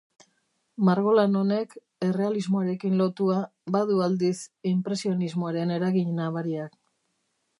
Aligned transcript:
Margolan 0.87 1.35
honek, 1.41 1.73
errealismoarekin 2.07 2.95
lotua, 3.03 3.37
badu 3.77 3.99
aldiz, 4.07 4.33
inpresionismoaren 4.73 5.77
eragin 5.79 6.09
nabariak. 6.21 6.77